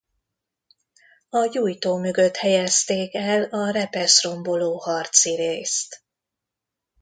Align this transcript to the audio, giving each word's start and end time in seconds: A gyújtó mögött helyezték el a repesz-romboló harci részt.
A 1.29 1.45
gyújtó 1.47 1.97
mögött 1.97 2.35
helyezték 2.35 3.13
el 3.13 3.43
a 3.43 3.69
repesz-romboló 3.71 4.77
harci 4.77 5.35
részt. 5.35 6.03